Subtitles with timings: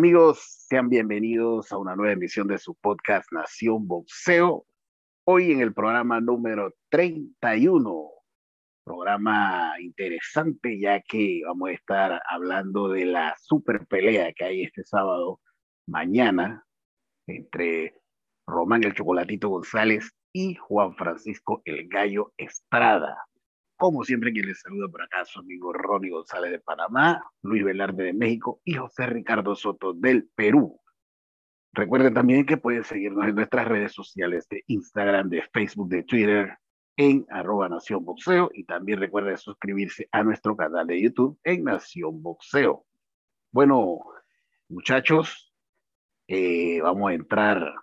[0.00, 0.64] ¿Qué tal amigos?
[0.66, 4.64] Sean bienvenidos a una nueva emisión de su podcast Nación Boxeo.
[5.24, 8.08] Hoy en el programa número 31.
[8.82, 14.84] Programa interesante ya que vamos a estar hablando de la super pelea que hay este
[14.84, 15.38] sábado
[15.86, 16.64] mañana
[17.26, 18.00] entre
[18.46, 23.18] Román el Chocolatito González y Juan Francisco el Gallo Estrada.
[23.80, 28.04] Como siempre, quien les saluda por acá, su amigo Ronnie González de Panamá, Luis Velarde
[28.04, 30.78] de México y José Ricardo Soto del Perú.
[31.72, 36.58] Recuerden también que pueden seguirnos en nuestras redes sociales de Instagram, de Facebook, de Twitter,
[36.98, 42.22] en arroba Nación Boxeo y también recuerden suscribirse a nuestro canal de YouTube en Nación
[42.22, 42.84] Boxeo.
[43.50, 43.98] Bueno,
[44.68, 45.54] muchachos,
[46.28, 47.76] eh, vamos a entrar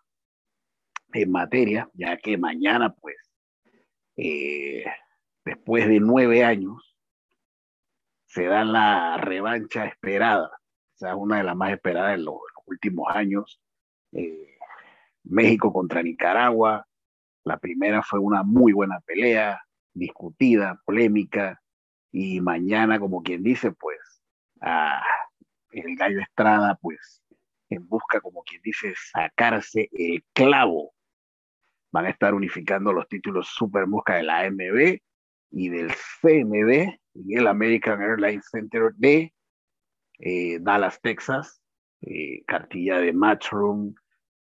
[1.13, 3.17] en materia, ya que mañana, pues,
[4.16, 4.85] eh,
[5.48, 6.95] después de nueve años,
[8.26, 13.08] se da la revancha esperada, o sea, una de las más esperadas en los, últimos
[13.16, 13.62] años.
[14.12, 14.58] Eh,
[15.23, 16.86] México contra Nicaragua,
[17.45, 19.62] la primera fue una muy buena pelea,
[19.94, 21.62] discutida, polémica,
[22.12, 24.22] y mañana, como quien dice, pues,
[25.72, 27.23] el gallo Estrada, pues,
[27.70, 30.94] en busca, como quien dice, sacarse el clavo.
[31.92, 35.00] Van a estar unificando los títulos Super Mosca de la AMB
[35.52, 39.34] y del CMB y el American Airlines Center de
[40.20, 41.62] eh, Dallas, Texas,
[42.02, 43.94] eh, cartilla de Matchroom,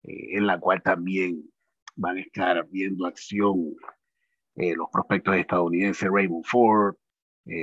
[0.04, 1.42] eh, en la cual también
[1.96, 3.74] van a estar viendo acción
[4.54, 6.94] los prospectos estadounidenses Raymond Ford,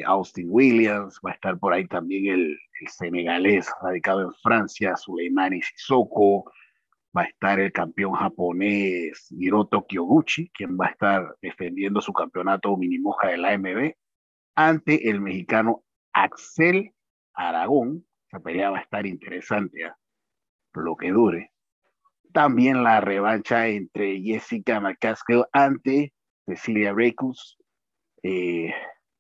[0.08, 5.62] Austin Williams, va a estar por ahí también el, el senegalés radicado en Francia, Suleimani
[5.62, 6.52] Sissoko,
[7.20, 12.78] va a estar el campeón japonés Hiroto Kyoguchi, quien va a estar defendiendo su campeonato
[12.78, 13.92] minimoja de la AMB
[14.56, 15.84] ante el mexicano
[16.14, 16.94] Axel
[17.34, 18.06] Aragón.
[18.28, 19.92] Esa pelea va a estar interesante, ¿eh?
[20.74, 21.52] lo que dure.
[22.32, 26.14] También la revancha entre Jessica McCaskill ante
[26.46, 27.58] Cecilia Recus.
[28.24, 28.74] Eh,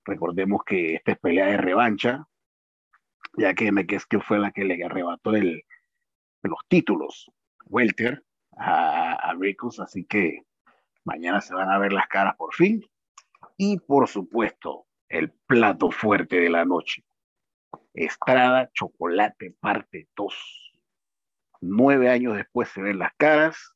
[0.06, 2.26] recordemos que esta es pelea de revancha,
[3.36, 7.30] ya que McCaskill fue la que le arrebató los títulos
[7.70, 8.24] welter
[8.58, 10.44] a, a Ricos, así que
[11.06, 12.84] mañana se van a ver las caras por fin.
[13.58, 17.04] Y por supuesto, el plato fuerte de la noche.
[17.94, 20.74] Estrada Chocolate parte 2.
[21.62, 23.76] Nueve años después se ven las caras.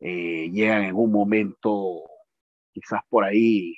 [0.00, 2.02] Eh, llegan en un momento,
[2.72, 3.74] quizás por ahí,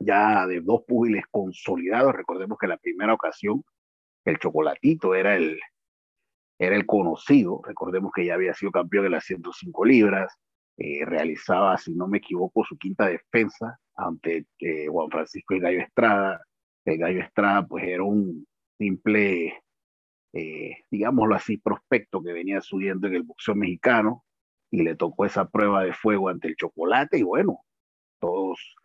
[0.00, 2.14] ya de dos púgiles consolidados.
[2.14, 3.62] Recordemos que la primera ocasión,
[4.24, 5.60] el chocolatito era el,
[6.60, 10.38] era el conocido, recordemos que ya había sido campeón de las 105 libras,
[10.76, 15.80] eh, realizaba, si no me equivoco, su quinta defensa ante eh, Juan Francisco y Gallo
[15.80, 16.42] Estrada.
[16.84, 19.54] El Gallo Estrada pues era un simple,
[20.34, 24.22] eh, digámoslo así, prospecto que venía subiendo en el boxeo mexicano
[24.70, 27.60] y le tocó esa prueba de fuego ante el chocolate y bueno,
[28.20, 28.76] todos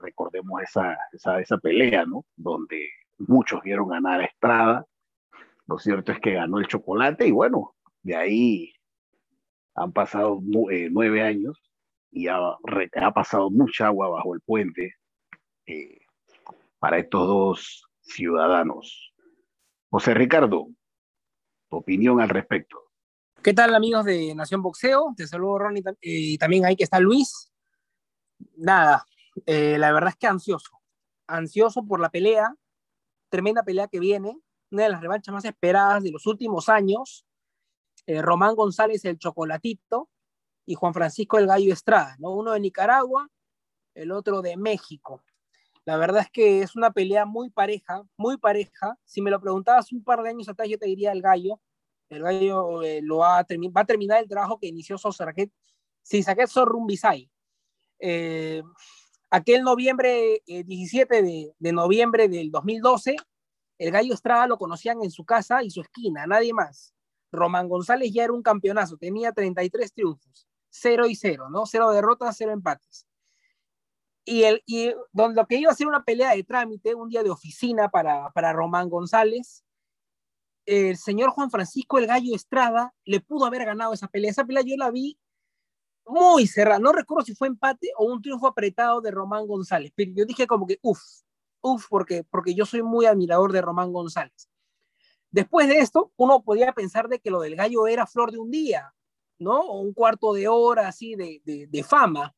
[0.00, 2.24] recordemos esa, esa, esa pelea, ¿no?
[2.36, 2.88] Donde
[3.18, 4.86] muchos vieron ganar a Estrada
[5.68, 8.72] lo cierto es que ganó el chocolate y bueno, de ahí
[9.74, 10.40] han pasado
[10.70, 11.58] eh, nueve años
[12.10, 12.56] y ha,
[13.14, 14.94] pasado mucha agua bajo el puente
[15.66, 16.00] eh,
[16.78, 19.12] para estos dos ciudadanos.
[19.90, 20.68] José Ricardo,
[21.68, 22.82] tu opinión al respecto.
[23.42, 25.12] ¿Qué tal amigos de Nación Boxeo?
[25.16, 27.52] Te saludo Ronnie y eh, también ahí que está Luis.
[28.56, 29.04] Nada,
[29.46, 30.70] la verdad es que ansioso,
[31.26, 32.54] ansioso por la pelea,
[33.28, 34.34] tremenda pelea que viene,
[34.70, 37.24] una de las revanchas más esperadas de los últimos años,
[38.06, 40.08] eh, Román González el Chocolatito
[40.66, 42.30] y Juan Francisco el Gallo Estrada, ¿no?
[42.30, 43.28] uno de Nicaragua,
[43.94, 45.22] el otro de México.
[45.84, 48.98] La verdad es que es una pelea muy pareja, muy pareja.
[49.04, 51.60] Si me lo preguntabas un par de años atrás, yo te diría el Gallo.
[52.10, 55.50] El Gallo eh, lo va, a terminar el trabajo que inició Sosarquet,
[56.02, 57.30] Sisaket Sorrumbisay.
[58.00, 58.62] Eh,
[59.30, 63.16] aquel noviembre, 17 de, de noviembre del 2012,
[63.78, 66.94] el Gallo Estrada lo conocían en su casa y su esquina, nadie más.
[67.30, 71.66] Román González ya era un campeonazo, tenía 33 triunfos, 0 y 0, ¿no?
[71.66, 73.06] 0 derrotas, 0 empates.
[74.24, 77.22] Y, el, y donde lo que iba a ser una pelea de trámite, un día
[77.22, 79.64] de oficina para, para Román González,
[80.66, 84.30] el señor Juan Francisco el Gallo Estrada le pudo haber ganado esa pelea.
[84.30, 85.18] Esa pelea yo la vi
[86.04, 86.78] muy cerrada.
[86.78, 90.46] No recuerdo si fue empate o un triunfo apretado de Román González, pero yo dije
[90.46, 91.00] como que, uff,
[91.60, 94.48] Uf, porque, porque yo soy muy admirador de Román González.
[95.30, 98.50] Después de esto, uno podía pensar de que lo del gallo era flor de un
[98.50, 98.94] día,
[99.38, 99.60] ¿no?
[99.60, 102.34] O un cuarto de hora así de, de, fama.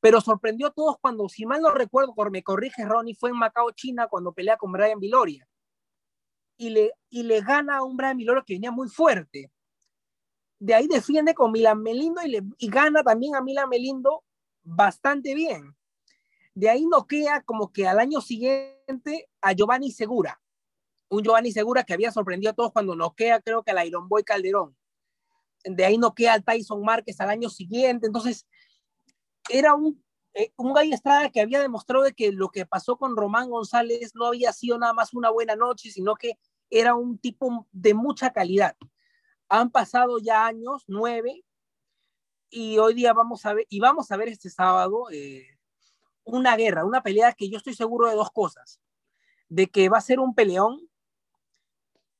[0.00, 3.70] Pero sorprendió a todos cuando, si mal no recuerdo, me corrige Ronnie, fue en Macao,
[3.72, 5.46] China, cuando pelea con Brian Viloria.
[6.56, 9.50] y le, y le gana a un Brian Miloro que venía muy fuerte.
[10.58, 14.24] De ahí defiende con Milan Melindo y, le, y gana también a Milan Melindo
[14.62, 15.76] bastante bien.
[16.54, 20.40] De ahí noquea como que al año siguiente a Giovanni Segura.
[21.08, 24.22] Un Giovanni Segura que había sorprendido a todos cuando noquea, creo que al Iron Boy
[24.22, 24.76] Calderón.
[25.64, 28.06] De ahí noquea al Tyson Márquez al año siguiente.
[28.06, 28.46] Entonces,
[29.50, 30.02] era un,
[30.34, 34.12] eh, un Gallo Estrada que había demostrado de que lo que pasó con Román González
[34.14, 36.38] no había sido nada más una buena noche, sino que
[36.70, 38.76] era un tipo de mucha calidad.
[39.48, 41.44] Han pasado ya años, nueve,
[42.50, 45.53] y hoy día vamos a ver, y vamos a ver este sábado eh,
[46.24, 48.80] una guerra, una pelea que yo estoy seguro de dos cosas,
[49.48, 50.88] de que va a ser un peleón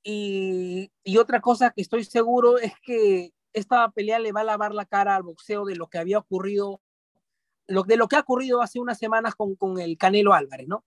[0.03, 4.75] y, y otra cosa que estoy seguro es que esta pelea le va a lavar
[4.75, 6.83] la cara al boxeo de lo que había ocurrido,
[7.67, 10.85] lo, de lo que ha ocurrido hace unas semanas con, con el Canelo Álvarez, ¿no?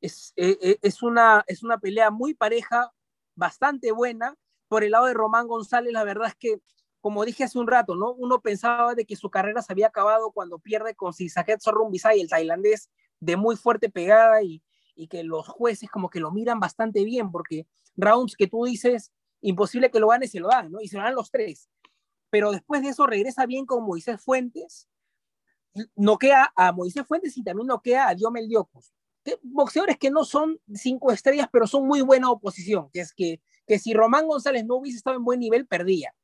[0.00, 2.92] Es, eh, eh, es, una, es una pelea muy pareja,
[3.34, 4.36] bastante buena.
[4.68, 6.60] Por el lado de Román González, la verdad es que
[7.04, 8.14] como dije hace un rato, ¿no?
[8.14, 12.30] Uno pensaba de que su carrera se había acabado cuando pierde con Sisaket Sorrumbisai, el
[12.30, 12.88] tailandés,
[13.20, 14.62] de muy fuerte pegada y,
[14.94, 19.12] y que los jueces como que lo miran bastante bien, porque rounds que tú dices,
[19.42, 20.80] imposible que lo gane, se lo dan, ¿no?
[20.80, 21.68] Y se lo dan los tres.
[22.30, 24.88] Pero después de eso regresa bien con Moisés Fuentes,
[25.96, 28.94] noquea a Moisés Fuentes y también noquea a Diomel Diocos.
[29.42, 33.78] Boxeadores que no son cinco estrellas, pero son muy buena oposición, que es que, que
[33.78, 36.14] si Román González no hubiese estado en buen nivel, perdía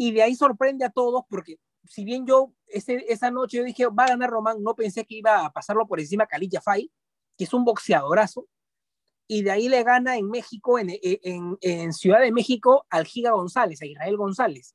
[0.00, 3.86] y de ahí sorprende a todos porque si bien yo ese, esa noche yo dije
[3.88, 6.90] va a ganar Román, no pensé que iba a pasarlo por encima Khalid Fay,
[7.36, 8.48] que es un boxeadorazo,
[9.28, 13.32] y de ahí le gana en México, en, en, en, Ciudad de México, al Giga
[13.32, 14.74] González, a Israel González.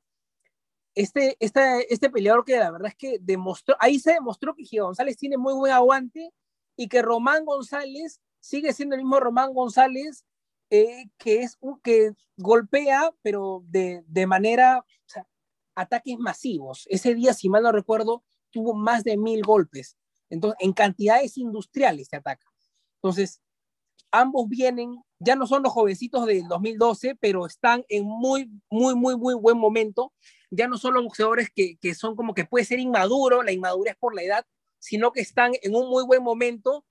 [0.93, 4.83] Este, este, este peleador que la verdad es que demostró, ahí se demostró que Giga
[4.83, 6.31] González tiene muy buen aguante
[6.75, 10.23] y que Román González sigue siendo el mismo Román González
[10.71, 14.83] eh, que es un que golpea, pero de, de manera,
[15.75, 16.87] ataques masivos.
[16.89, 19.97] Ese día, si mal no recuerdo, tuvo más de mil golpes.
[20.29, 22.47] Entonces, en cantidades industriales se ataca.
[22.97, 23.41] Entonces,
[24.11, 29.17] ambos vienen, ya no son los jovencitos del 2012, pero están en muy, muy, muy,
[29.17, 30.13] muy buen momento.
[30.49, 33.95] Ya no son los boxeadores que, que son como que puede ser inmaduro, la inmadurez
[33.99, 34.45] por la edad,
[34.79, 36.85] sino que están en un muy buen momento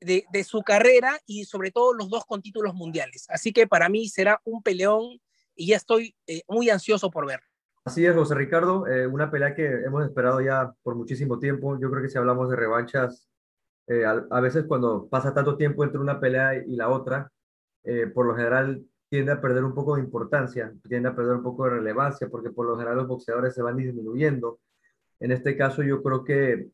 [0.00, 3.26] de, de, su carrera y sobre todo los dos con títulos mundiales.
[3.28, 5.20] Así que para mí será un peleón
[5.54, 7.40] y ya estoy eh, muy ansioso por ver.
[7.86, 11.78] Así es, José Ricardo, eh, una pelea que hemos esperado ya por muchísimo tiempo.
[11.78, 13.28] Yo creo que si hablamos de revanchas,
[13.86, 17.30] eh, a, veces cuando pasa tanto tiempo entre una pelea y la otra,
[17.84, 21.44] eh, por lo general tiende a perder un poco de importancia, tiende a perder un
[21.44, 24.58] poco de relevancia, porque por lo general los boxeadores se van disminuyendo
[25.20, 26.68] en este caso yo creo que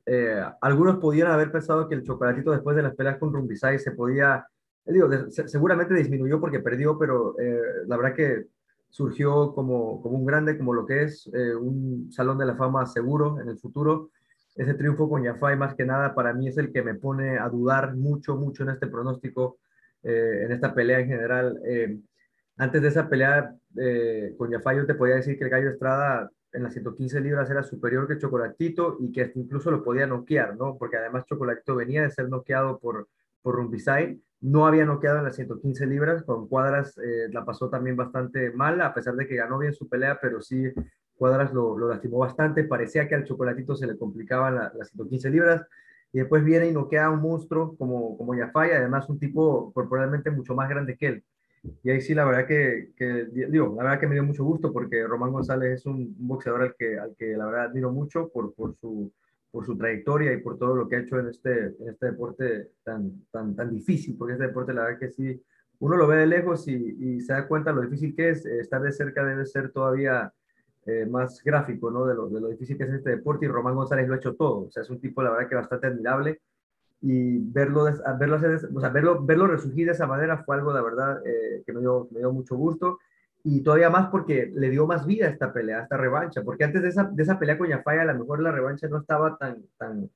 [0.60, 4.44] algunos pudieran haber pensado que el chocolatito después de las peleas con Rumbisai se podía,
[4.84, 7.36] digo, se, seguramente disminuyó porque perdió, pero
[7.86, 8.46] la verdad que
[8.92, 12.86] surgió como, como un grande, como lo que es eh, un salón de la fama
[12.86, 14.10] seguro en el futuro.
[14.54, 17.48] Ese triunfo con Yafai más que nada para mí es el que me pone a
[17.48, 19.58] dudar mucho, mucho en este pronóstico,
[20.04, 21.58] en esta pelea en general.
[22.58, 23.56] antes de esa pelea
[24.36, 27.62] con Yafai yo te podía decir que el Gallo Estrada en las 115 libras era
[27.62, 30.76] superior que Chocolatito y que incluso lo podía noquear, ¿no?
[30.76, 33.08] Porque además Chocolatito venía de ser noqueado por,
[33.40, 37.96] por Rumbisai, no había noqueado en las 115 libras, con Cuadras eh, la pasó también
[37.96, 40.64] bastante mal, a pesar de que ganó bien su pelea, pero sí
[41.16, 45.30] Cuadras lo, lo lastimó bastante, parecía que al Chocolatito se le complicaban la, las 115
[45.30, 45.66] libras,
[46.12, 50.30] y después viene y noquea a un monstruo como, como Yafai, además un tipo corporalmente
[50.30, 51.24] mucho más grande que él.
[51.84, 54.72] Y ahí sí, la verdad que, que, digo, la verdad que me dio mucho gusto
[54.72, 58.28] porque Román González es un, un boxeador al que, al que la verdad admiro mucho
[58.30, 59.12] por, por, su,
[59.52, 62.70] por su trayectoria y por todo lo que ha hecho en este, en este deporte
[62.82, 65.40] tan, tan, tan difícil, porque este deporte la verdad que sí,
[65.78, 68.92] uno lo ve de lejos y, se da cuenta lo difícil que es, estar de
[68.92, 70.32] cerca debe ser todavía
[70.86, 72.06] eh, más gráfico, ¿no?
[72.06, 74.34] De lo, de lo difícil que es este deporte y Román González lo ha hecho
[74.34, 76.40] todo, o sea, es un tipo la verdad que bastante admirable
[77.02, 77.84] y verlo,
[78.18, 81.62] verlo, hacer, o sea, verlo, verlo resurgir de esa manera fue algo, de verdad, eh,
[81.66, 83.00] que me dio, me dio mucho gusto.
[83.44, 86.42] Y todavía más porque le dio más vida a esta pelea, a esta revancha.
[86.42, 89.00] Porque antes de esa, de esa pelea con Yafaya, a lo mejor la revancha no
[89.00, 90.08] estaba tan, tan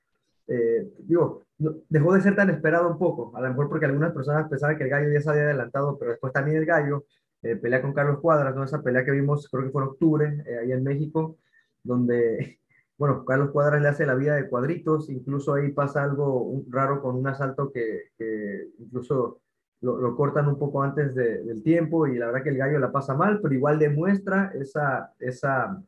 [0.48, 1.44] eh, digo,
[1.88, 3.36] dejó de ser tan esperado un poco.
[3.36, 6.12] A lo mejor porque algunas personas pensaban que el gallo ya se había adelantado, pero
[6.12, 7.04] después también el gallo
[7.42, 8.64] eh, pelea con Carlos Cuadras, ¿no?
[8.64, 11.38] Esa pelea que vimos, creo que fue en octubre, eh, ahí en México,
[11.82, 12.58] donde
[12.98, 17.16] bueno, Carlos Cuadras le hace la vida de cuadritos, incluso ahí pasa algo raro con
[17.16, 19.40] un asalto que, que incluso
[19.80, 22.92] lo, cortan un poco antes de, del tiempo y la verdad que el gallo la
[22.92, 25.82] pasa mal, pero igual demuestra esa, esa,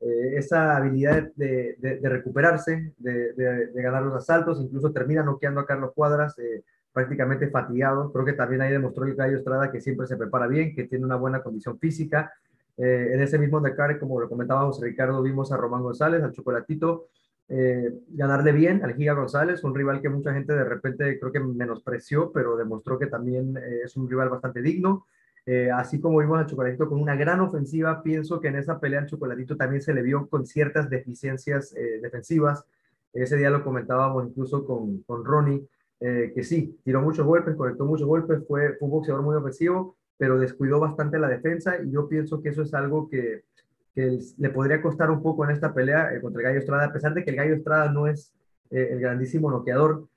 [0.00, 6.38] eh, esa habilidad de recuperarse, de, ganar los asaltos, incluso termina noqueando a Carlos Cuadras,
[6.38, 8.12] eh, prácticamente fatigado.
[8.12, 11.04] Creo que también ahí demostró el Gallo Estrada que siempre se prepara bien, que tiene
[11.04, 12.32] una buena condición física.
[12.76, 16.32] Eh, en ese mismo Dakar, como lo comentaba José Ricardo, vimos a Román González, al
[16.32, 17.08] Chocolatito,
[17.48, 21.40] eh, ganarle bien al Giga González, un rival que mucha gente de repente creo que
[21.40, 25.06] menospreció, pero demostró que también eh, es un rival bastante digno.
[25.74, 29.06] así como vimos al Chocolatito con una gran ofensiva, pienso que en esa pelea al
[29.06, 32.64] Chocolatito también se le vio con ciertas deficiencias defensivas.
[33.12, 35.68] Ese día lo comentábamos incluso con, con Ronnie,
[36.00, 40.38] que sí, tiró muchos golpes, conectó muchos golpes, fue, fue un boxeador muy ofensivo, pero
[40.38, 43.44] descuidó bastante la defensa y yo pienso que eso es algo que,
[43.94, 46.92] que le podría costar un poco en esta pelea eh, contra el Gallo Estrada, a
[46.92, 48.34] pesar de que el Gallo Estrada no es
[48.70, 50.08] eh, el grandísimo noqueador,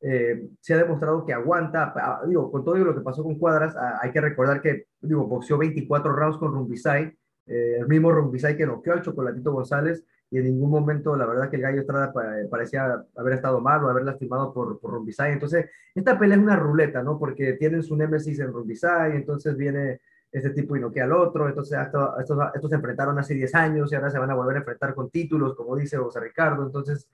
[0.00, 3.76] eh, se ha demostrado que aguanta, ah, digo, con todo lo que pasó con Cuadras,
[3.76, 7.14] ah, hay que recordar que, digo, boxeó 24 rounds con Rumbisay,
[7.48, 11.56] el mismo Rumbisay que noqueó al Chocolatito González, y en ningún momento la verdad que
[11.56, 12.12] el Gallo Estrada
[12.50, 15.00] parecía haber estado mal o haber lastimado por, por.
[15.28, 17.16] Entonces, esta pelea es una ruleta, ¿no?
[17.20, 20.00] Porque tienen su némesis en Rumbisay, entonces viene
[20.32, 23.92] este tipo y no queda al otro, entonces estos, estos, se enfrentaron hace 10 años
[23.92, 27.08] y ahora se van a volver a enfrentar con títulos, como dice José Ricardo, entonces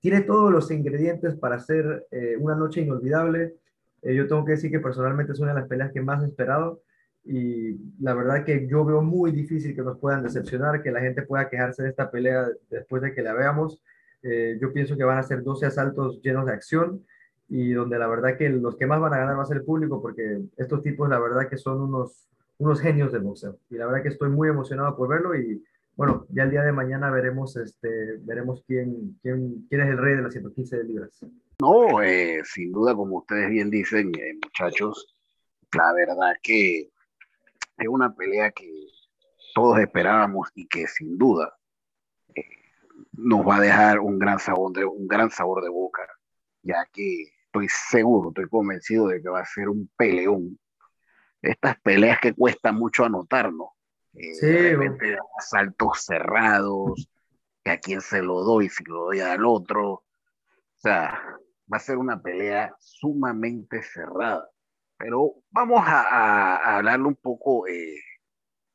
[0.00, 3.54] tiene todos los ingredientes para hacer eh, una noche inolvidable.
[4.02, 6.26] Eh, yo tengo que decir que personalmente es una de las peleas que más he
[6.26, 6.82] esperado
[7.24, 11.22] y la verdad que yo veo muy difícil que nos puedan decepcionar, que la gente
[11.22, 13.82] pueda quejarse de esta pelea después de que la veamos.
[14.22, 17.04] Eh, yo pienso que van a ser 12 asaltos llenos de acción
[17.48, 19.64] y donde la verdad que los que más van a ganar va a ser el
[19.64, 23.86] público porque estos tipos la verdad que son unos, unos genios del boxeo y la
[23.86, 25.62] verdad que estoy muy emocionado por verlo y
[25.96, 30.14] bueno, ya el día de mañana veremos, este, veremos quién, quién, quién es el rey
[30.14, 31.18] de las 115 libras.
[31.58, 35.16] No, eh, sin duda, como ustedes bien dicen, eh, muchachos,
[35.72, 36.90] la verdad que
[37.78, 38.70] es una pelea que
[39.54, 41.56] todos esperábamos y que sin duda
[42.34, 42.44] eh,
[43.12, 46.06] nos va a dejar un gran sabor de un gran sabor de boca,
[46.62, 50.58] ya que estoy seguro, estoy convencido de que va a ser un peleón.
[51.50, 53.74] Estas peleas que cuesta mucho anotar, ¿no?
[54.14, 54.46] Eh, sí,
[55.38, 57.08] asaltos cerrados,
[57.62, 59.90] que a quién se lo doy, si lo doy al otro.
[59.90, 60.04] O
[60.74, 61.20] sea,
[61.72, 64.48] va a ser una pelea sumamente cerrada.
[64.98, 68.00] Pero vamos a, a, hablarle un poco eh,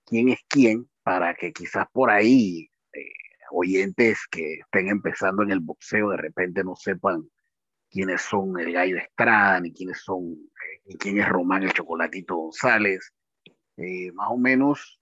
[0.06, 3.00] quién es quién para que quizás por ahí eh,
[3.52, 7.28] oyentes que estén empezando en el boxeo de repente no sepan
[7.90, 10.38] quiénes son el Gallo Estrada, ni quiénes son,
[10.94, 13.14] eh, quién es Román el Chocolatito González.
[14.14, 15.00] más o menos,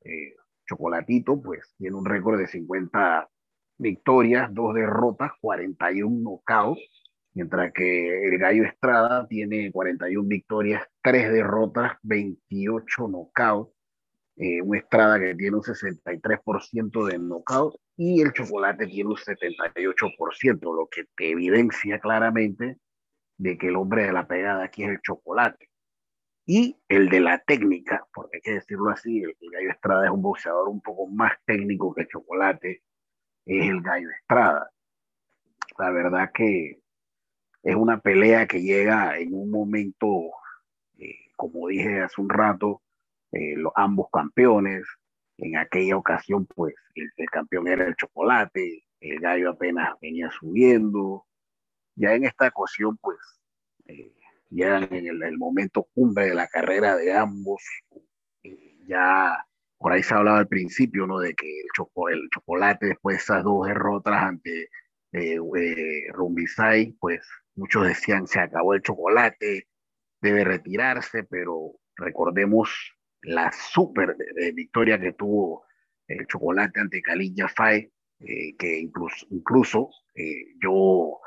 [0.67, 3.29] Chocolatito pues tiene un récord de 50
[3.77, 6.79] victorias, dos derrotas, 41 knockouts
[7.33, 13.71] mientras que el Gallo Estrada tiene 41 victorias, 3 derrotas, 28 knockouts,
[14.35, 20.75] eh, un Estrada que tiene un 63% de knockout y el Chocolate tiene un 78%,
[20.75, 22.77] lo que te evidencia claramente
[23.37, 25.68] de que el hombre de la pegada aquí es el Chocolate.
[26.51, 30.23] Y el de la técnica, porque hay que decirlo así, el, Gallo Estrada es un
[30.23, 32.81] boxeador un poco más técnico que Chocolate,
[33.45, 34.71] es el Gallo Estrada.
[35.77, 36.81] La verdad que
[37.61, 40.31] es una pelea que llega en un momento,
[40.97, 42.81] eh, como dije hace un rato,
[43.31, 44.87] eh, los, ambos campeones.
[45.37, 51.27] En aquella ocasión, pues el, campeón era el chocolate, el gallo apenas venía subiendo.
[51.93, 53.19] Ya en esta ocasión, pues,
[53.85, 54.15] eh,
[54.49, 57.61] ya en el, momento cumbre de la carrera de ambos,
[58.87, 59.45] ya
[59.77, 61.19] por ahí se hablaba al principio, ¿no?
[61.19, 64.69] De que el, el chocolate, después de esas dos derrotas ante
[65.13, 65.37] eh,
[66.13, 67.21] Rumbisay, pues
[67.59, 69.67] Muchos decían, se acabó el chocolate,
[70.21, 74.15] debe retirarse, pero recordemos la super
[74.53, 75.65] victoria que tuvo
[76.07, 77.91] el chocolate ante Khalid Jafai,
[78.21, 81.19] eh, que incluso, incluso eh, yo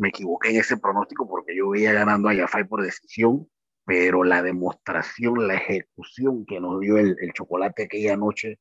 [0.00, 3.48] me equivoqué en ese pronóstico porque yo veía ganando a Jafai por decisión,
[3.84, 8.58] pero la demostración, la ejecución que nos dio el, el chocolate aquella noche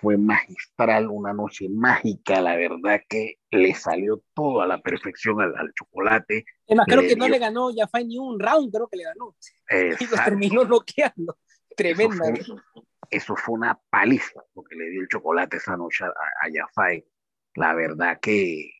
[0.00, 5.72] fue magistral, una noche mágica, la verdad que le salió todo a la perfección al,
[5.74, 6.44] chocolate.
[6.68, 9.34] Además, creo que no le ganó fue ni un round, creo que le ganó.
[9.70, 11.36] Y los terminó bloqueando.
[11.76, 12.32] Tremenda.
[13.10, 17.04] Eso fue, una paliza lo que le dio el chocolate esa noche a, a Jafai.
[17.56, 18.70] La verdad que,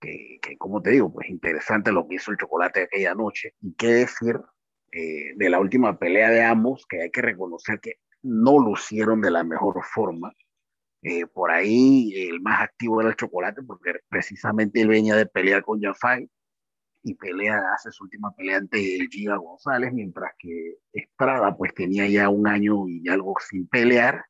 [0.00, 3.54] que, como te digo, pues interesante lo que hizo el chocolate aquella noche.
[3.60, 4.40] Y qué decir
[4.92, 9.30] eh, de la última pelea de ambos, que hay que reconocer que no lucieron de
[9.30, 10.32] la mejor forma.
[11.02, 15.62] Eh, por ahí el más activo era el Chocolate, porque precisamente él venía de pelear
[15.62, 16.28] con Jafai
[17.04, 22.08] y pelea, hace su última pelea ante el Giga González, mientras que Estrada pues tenía
[22.08, 24.24] ya un año y algo sin pelear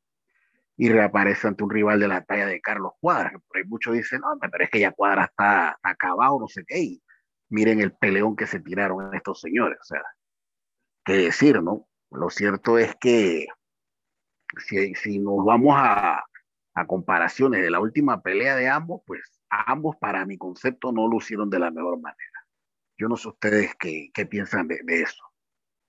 [0.81, 4.21] y reaparece ante un rival de la talla de Carlos Cuadra, por ahí muchos dicen,
[4.21, 6.99] no, pero es que ya Cuadra está, acabado, no sé qué,
[7.49, 9.77] miren el peleón que se tiraron estos señores.
[9.81, 10.01] O sea,
[11.03, 11.85] qué decir, ¿no?
[12.11, 13.47] Lo cierto es que
[14.65, 16.23] si, si nos vamos a,
[16.73, 21.49] a comparaciones de la última pelea de ambos, pues ambos para mi concepto no lucieron
[21.49, 22.47] de la mejor manera.
[22.97, 25.28] Yo no sé ustedes qué, qué piensan de, de eso.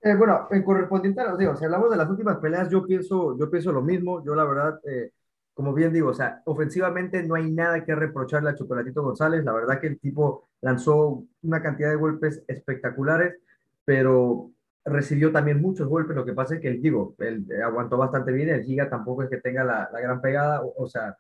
[0.03, 3.51] Eh, bueno, en correspondiente a digo, si hablamos de las últimas peleas, yo pienso, yo
[3.51, 4.25] pienso lo mismo.
[4.25, 5.13] Yo la verdad, eh,
[5.53, 9.45] como bien digo, o sea, ofensivamente no hay nada que reprocharle a Chocolatito González.
[9.45, 13.37] La verdad que el tipo lanzó una cantidad de golpes espectaculares,
[13.85, 14.51] pero
[14.87, 16.17] recibió también muchos golpes.
[16.17, 18.49] Lo que pasa es que el digo, él aguantó bastante bien.
[18.49, 21.15] El Giga tampoco es que tenga la, la gran pegada, o, o sea,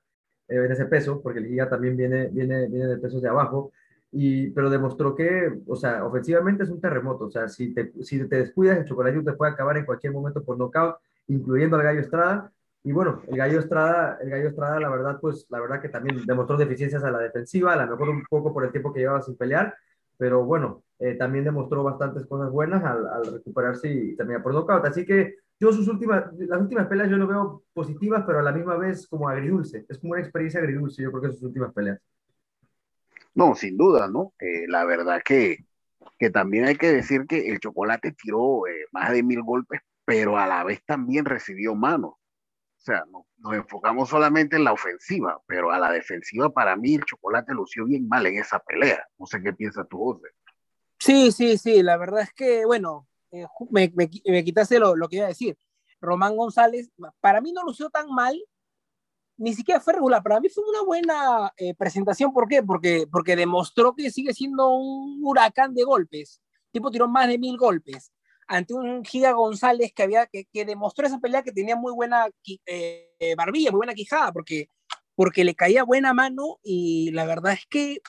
[0.49, 3.73] en ese peso, porque el Giga también viene, viene, viene de pesos de abajo.
[4.12, 7.26] Y, pero demostró que, o sea, ofensivamente es un terremoto.
[7.26, 10.43] O sea, si te, si te descuidas, el chocolatito te puede acabar en cualquier momento
[10.45, 10.97] por knockout,
[11.29, 12.52] incluyendo al Gallo Estrada.
[12.83, 16.25] Y bueno, el Gallo Estrada, el Gallo Estrada, la verdad, pues la verdad que también
[16.26, 19.21] demostró deficiencias a la defensiva, a lo mejor un poco por el tiempo que llevaba
[19.21, 19.75] sin pelear,
[20.17, 24.85] pero bueno, eh, también demostró bastantes cosas buenas al, recuperarse y terminar por knockout.
[24.87, 28.52] Así que yo sus últimas, las últimas peleas yo lo veo positivas, pero a la
[28.52, 29.85] misma vez como agridulce.
[29.88, 31.99] Es como una experiencia agridulce, yo creo que sus últimas peleas.
[33.35, 34.35] No, sin duda, ¿no?
[34.41, 35.65] Eh, la verdad que,
[36.19, 40.39] que también hay que decir que el chocolate tiró eh, más de mil golpes, pero
[40.39, 42.13] a la vez también recibió manos.
[42.13, 46.95] O sea, no, nos enfocamos solamente en la ofensiva, pero a la defensiva para mí
[46.95, 49.07] el chocolate lució bien mal en esa pelea.
[49.19, 50.29] No sé qué piensas tú, José.
[50.99, 55.09] Sí, sí, sí, la verdad es que, bueno, eh, me, me, me, quitaste lo, lo
[55.09, 55.57] que iba a decir.
[56.01, 58.39] Román González, para mí no lució tan mal,
[59.41, 60.23] ni siquiera fue regular.
[60.23, 62.33] Para mí fue una buena eh, presentación.
[62.33, 62.63] ¿Por qué?
[62.63, 66.43] Porque, porque demostró que sigue siendo un huracán de golpes.
[66.67, 68.13] El tipo tiró más de mil golpes
[68.47, 72.29] ante un Giga González que, había, que, que demostró esa pelea que tenía muy buena
[72.67, 74.69] eh, barbilla, muy buena quijada, porque,
[75.15, 78.00] porque le caía buena mano y la verdad es que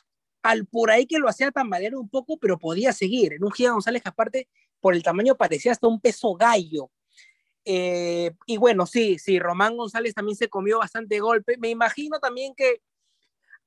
[0.41, 3.33] al por ahí que lo hacía tambalear un poco, pero podía seguir.
[3.33, 6.89] En un Giga González que aparte por el tamaño parecía hasta un peso gallo.
[7.65, 11.57] Eh, y bueno, sí, sí, Román González también se comió bastante golpe.
[11.57, 12.81] Me imagino también que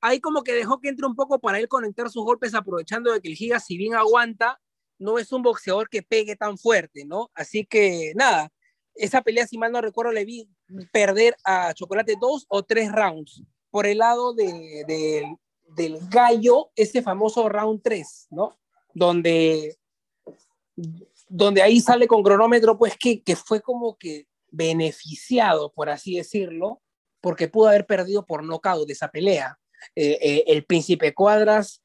[0.01, 3.21] ahí como que dejó que entre un poco para él conectar sus golpes aprovechando de
[3.21, 4.59] que el Giga, si bien aguanta,
[4.99, 7.31] no es un boxeador que pegue tan fuerte, ¿no?
[7.33, 8.51] Así que nada,
[8.93, 10.49] esa pelea, si mal no recuerdo, le vi
[10.91, 13.43] perder a Chocolate dos o tres rounds
[13.75, 15.37] por el lado de, de,
[15.75, 18.57] del gallo, ese famoso round 3, ¿no?
[18.93, 19.77] Donde
[21.35, 26.81] donde ahí sale con cronómetro, pues que, que fue como que beneficiado, por así decirlo,
[27.19, 29.59] porque pudo haber perdido por nocaut de esa pelea.
[29.95, 31.83] Eh, eh, el príncipe Cuadras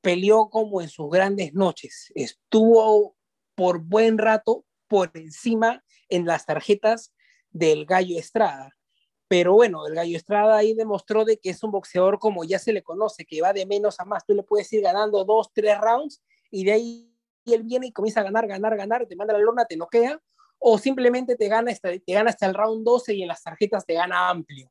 [0.00, 3.16] peleó como en sus grandes noches, estuvo
[3.54, 7.14] por buen rato por encima en las tarjetas
[7.50, 8.74] del Gallo Estrada.
[9.28, 12.72] Pero bueno, el Gallo Estrada ahí demostró de que es un boxeador como ya se
[12.72, 14.26] le conoce, que va de menos a más.
[14.26, 17.07] Tú le puedes ir ganando dos, tres rounds y de ahí
[17.48, 20.20] y él viene y comienza a ganar, ganar, ganar, te manda la lona, te noquea,
[20.58, 23.86] o simplemente te gana, hasta, te gana hasta el round 12 y en las tarjetas
[23.86, 24.70] te gana amplio.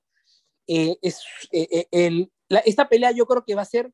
[0.67, 3.91] Eh, es, eh, eh, el, la, esta pelea yo creo que va a ser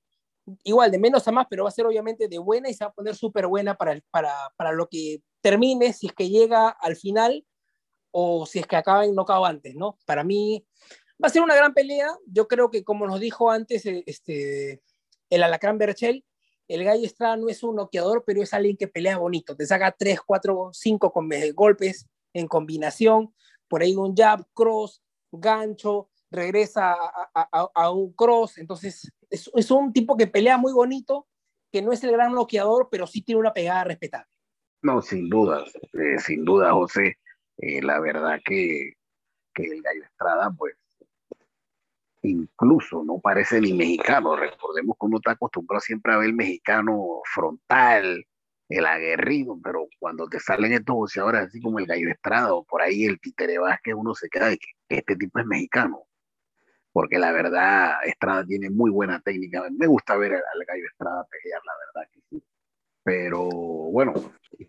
[0.64, 2.90] igual, de menos a más, pero va a ser obviamente de buena y se va
[2.90, 6.96] a poner súper buena para, para, para lo que termine, si es que llega al
[6.96, 7.46] final
[8.12, 9.98] o si es que acaba en knockout antes, ¿no?
[10.06, 10.66] Para mí
[11.24, 12.10] va a ser una gran pelea.
[12.28, 14.82] Yo creo que, como nos dijo antes este,
[15.30, 16.24] el Alacrán Berchel,
[16.68, 19.56] el Gallo Estrada no es un noqueador, pero es alguien que pelea bonito.
[19.56, 23.34] Te saca 3, 4, 5 con golpes en combinación.
[23.68, 26.96] Por ahí un jab, cross, gancho, regresa
[27.34, 28.58] a, un cross.
[28.58, 31.28] Entonces, es, es, un tipo que pelea muy bonito,
[31.72, 34.30] que no es el gran noqueador, pero sí tiene una pegada respetable.
[34.82, 37.18] No, sin duda, eh, sin duda, José.
[37.58, 38.94] Eh, la verdad que,
[39.54, 40.76] que el Gallo Estrada, pues,
[42.24, 44.36] incluso no parece ni mexicano.
[44.36, 48.26] Recordemos que uno está acostumbrado siempre a ver el mexicano frontal,
[48.70, 52.82] el aguerrido, pero cuando te salen estos boxeadores así como el Gallo Estrada o por
[52.82, 56.04] ahí el Títere Vázquez, uno se queda de que este tipo es mexicano.
[56.92, 59.68] Porque la verdad, Estrada tiene muy buena técnica.
[59.78, 62.44] Me gusta ver al Gallo Estrada pelear, la verdad que sí.
[63.04, 64.14] Pero bueno,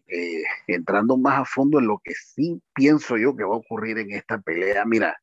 [0.08, 3.98] eh, entrando más a fondo en lo que sí pienso yo que va a ocurrir
[3.98, 5.16] en esta pelea, mira,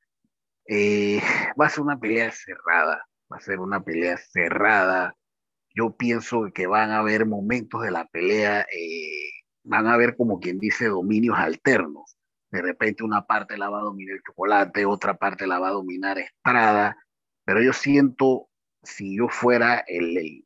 [0.74, 1.22] eh,
[1.60, 5.18] va a ser una pelea cerrada, va a ser una pelea cerrada.
[5.76, 9.32] Yo pienso que van a haber momentos de la pelea, eh,
[9.64, 12.18] van a haber como quien dice dominios alternos.
[12.52, 15.74] De repente una parte la va a dominar el chocolate, otra parte la va a
[15.74, 16.96] dominar Estrada,
[17.44, 18.48] pero yo siento,
[18.82, 20.46] si yo fuera el,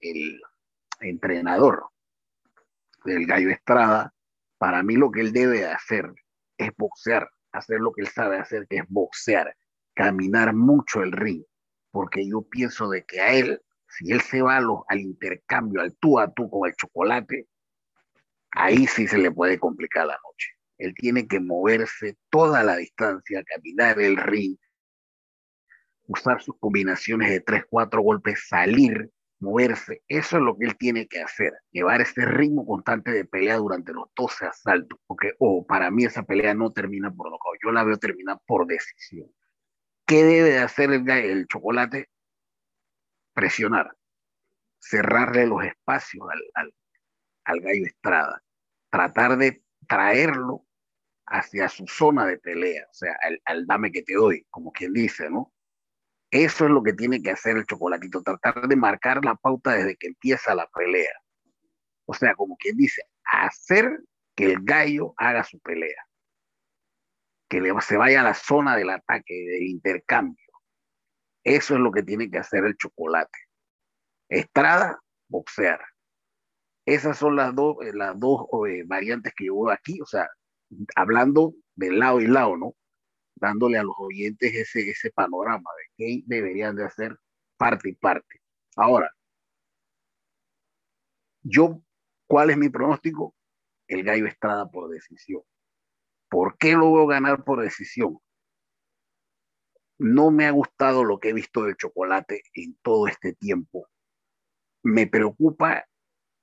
[1.01, 1.89] entrenador
[3.03, 4.11] del Gallo Estrada,
[4.57, 6.11] para mí lo que él debe hacer
[6.57, 9.55] es boxear, hacer lo que él sabe hacer, que es boxear
[9.95, 11.43] caminar mucho el ring,
[11.91, 16.19] porque yo pienso de que a él Si él se va al intercambio, al tú
[16.19, 17.47] a tú con el chocolate,
[18.51, 20.49] ahí sí se le puede complicar la noche.
[20.77, 24.57] Él tiene que moverse toda la distancia, caminar el ring,
[26.07, 30.03] usar sus combinaciones de tres, cuatro golpes, salir, moverse.
[30.07, 33.93] Eso es lo que él tiene que hacer, llevar ese ritmo constante de pelea durante
[33.93, 37.83] los 12 asaltos, porque oh, para mí esa pelea no termina por nocaut, yo la
[37.83, 39.29] veo terminar por decisión.
[40.05, 42.09] ¿Qué debe de hacer el, chocolate?
[43.33, 43.91] Presionar,
[44.79, 46.73] cerrarle los espacios al, al,
[47.45, 48.41] al gallo Estrada,
[48.89, 50.65] tratar de traerlo
[51.25, 54.93] hacia su zona de pelea, o sea, al, al, dame que te doy, como quien
[54.93, 55.51] dice, ¿no?
[56.29, 59.95] Eso es lo que tiene que hacer el chocolatito, tratar de marcar la pauta desde
[59.95, 61.13] que empieza la pelea.
[62.05, 63.99] O sea, como quien dice, hacer
[64.35, 66.04] que el gallo haga su pelea,
[67.49, 70.45] que se vaya a la zona del ataque, del intercambio.
[71.43, 73.37] Eso es lo que tiene que hacer el chocolate.
[74.29, 75.79] Estrada, boxear.
[76.85, 80.27] Esas son las dos, las dos eh, variantes que yo veo aquí, o sea,
[80.95, 82.75] hablando de lado y lado, ¿no?
[83.35, 87.17] Dándole a los oyentes ese, ese panorama de qué deberían de hacer
[87.57, 88.41] parte y parte.
[88.75, 89.11] Ahora,
[91.43, 91.81] yo,
[92.27, 93.35] ¿cuál es mi pronóstico?
[93.87, 95.41] El gallo Estrada por decisión.
[96.35, 98.19] ¿Por qué lo veo ganar por decisión?
[99.97, 103.87] No me ha gustado lo que he visto del chocolate en todo este tiempo.
[104.83, 105.85] Me preocupa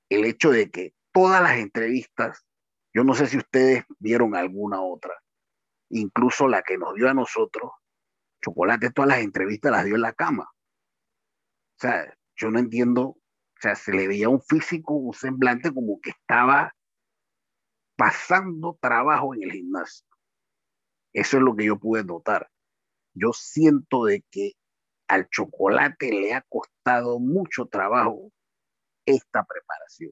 [0.09, 2.43] el hecho de que todas las entrevistas
[2.91, 5.13] yo no sé si ustedes vieron alguna otra,
[5.89, 7.71] incluso la que nos dio a nosotros,
[8.43, 10.45] Chocolate, todas las entrevistas las dio en la cama.
[10.45, 13.21] O sea, yo no entiendo, o
[13.61, 16.73] sea, se le veía un físico, un semblante como que estaba
[18.03, 20.05] pasando trabajo en el gimnasio.
[21.13, 22.49] Eso es lo que yo pude notar.
[23.13, 24.55] Yo siento de que
[25.07, 28.29] al chocolate le ha costado mucho trabajo
[29.05, 30.11] esta preparación.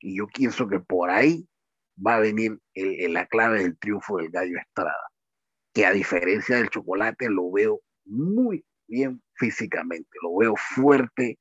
[0.00, 1.48] Y yo pienso que por ahí
[2.04, 5.12] va a venir el, la clave del triunfo del gallo Estrada,
[5.72, 11.38] que a diferencia del chocolate lo veo muy bien físicamente, lo veo fuerte,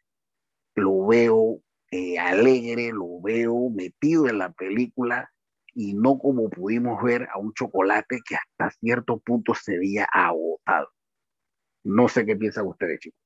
[0.76, 1.60] lo veo
[1.90, 5.32] eh, alegre, lo veo metido en la película
[5.80, 10.89] y no como pudimos ver a un chocolate que hasta cierto punto se veía agotado.
[11.86, 13.18] No sé qué piensan ustedes, chicos.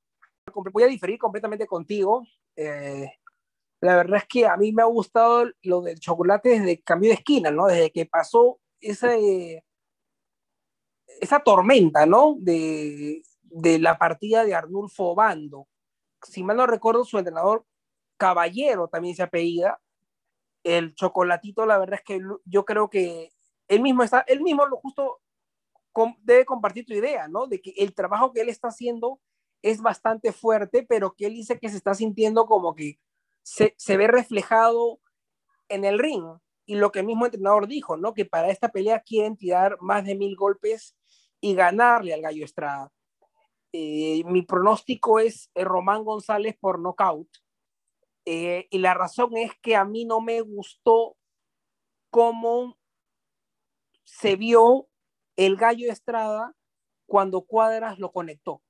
[0.72, 2.24] Voy a diferir completamente contigo.
[2.56, 3.10] Eh,
[3.82, 7.16] la verdad es que a mí me ha gustado lo del chocolate desde cambio de
[7.16, 7.66] esquina, ¿no?
[7.66, 9.16] Desde que pasó esa,
[11.20, 12.36] esa tormenta, ¿no?
[12.40, 15.68] De, de la partida de Arnulfo Bando.
[16.22, 17.66] Si mal no recuerdo, su entrenador
[18.18, 19.82] Caballero también se apellida.
[20.64, 23.32] El chocolatito, la verdad es que yo creo que
[23.68, 25.22] él mismo está, él mismo lo justo
[26.22, 27.48] debe compartir tu idea, ¿no?
[27.48, 29.20] De que el trabajo que él está haciendo
[29.62, 33.00] es bastante fuerte, pero que él dice que se está sintiendo como que
[33.44, 35.00] se, ve reflejado
[35.70, 36.24] en el ring.
[36.66, 38.14] Y lo que el mismo entrenador dijo, ¿no?
[38.14, 40.96] Que para esta pelea quieren tirar más de mil golpes
[41.42, 42.92] y ganarle al Gallo Estrada.
[43.74, 47.28] Eh, mi pronóstico es eh, Román González por nocaut.
[48.26, 51.18] Eh, y la razón es que a mí no me gustó
[52.10, 52.78] cómo
[54.04, 54.88] se vio
[55.36, 56.56] el Gallo Estrada
[57.06, 58.62] cuando Cuadras lo conectó.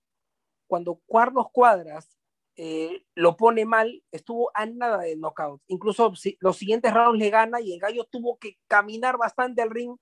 [0.68, 2.18] Cuando Carlos Cuadras
[2.56, 5.62] eh, lo pone mal, estuvo a nada de knockout.
[5.68, 9.72] Incluso si, los siguientes rounds le gana y el gallo tuvo que caminar bastante al
[9.72, 9.98] ring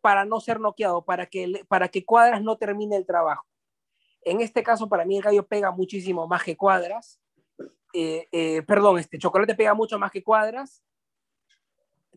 [0.00, 3.46] para no ser noqueado, para que, para que Cuadras no termine el trabajo.
[4.22, 7.20] En este caso, para mí el gallo pega muchísimo más que Cuadras.
[7.92, 10.82] Eh, eh, perdón, este Chocolate pega mucho más que Cuadras.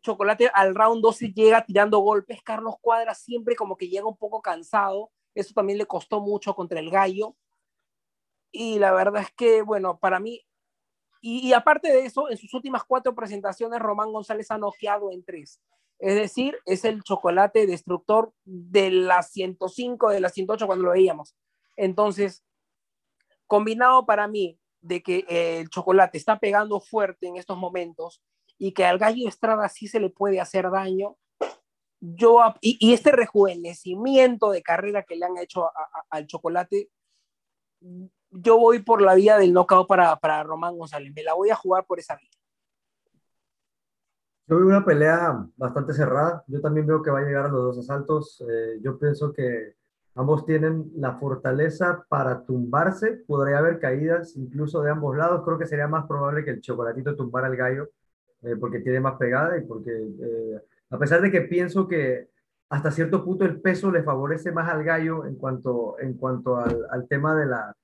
[0.02, 2.42] Chocolate al round 12 llega tirando golpes.
[2.42, 5.12] Carlos Cuadras siempre como que llega un poco cansado.
[5.34, 7.36] Eso también le costó mucho contra el gallo
[8.52, 10.46] y la verdad es que, bueno, para mí,
[11.22, 15.62] y, aparte de eso, en sus últimas cuatro presentaciones, Román González ha noqueado en tres.
[16.00, 21.36] Es decir, es el chocolate destructor de las 105, de las 108 cuando lo veíamos.
[21.78, 22.44] Entonces,
[23.46, 28.22] combinado para mí de que el chocolate está pegando fuerte en estos momentos
[28.58, 31.18] y que al gallo Estrada sí se le puede hacer daño,
[32.00, 35.70] yo, y, este rejuvenecimiento de carrera que le han hecho
[36.10, 36.90] al chocolate,
[38.32, 41.14] yo voy por la vía del knockout para, para Román González.
[41.16, 42.30] Me la voy a jugar por esa vía.
[44.48, 46.44] Yo veo una pelea bastante cerrada.
[46.48, 48.44] Yo también veo que va a llegar a los dos asaltos.
[48.50, 49.76] Eh, yo pienso que
[50.16, 53.24] ambos tienen la fortaleza para tumbarse.
[53.28, 55.44] Podría haber caídas incluso de ambos lados.
[55.46, 57.90] Creo que sería más probable que el chocolatito tumbara al gallo
[58.42, 62.30] eh, porque tiene más pegada y porque, eh, a pesar de que pienso que
[62.70, 66.86] hasta cierto punto el peso le favorece más al gallo en cuanto, en cuanto al,
[66.90, 67.76] al tema de la,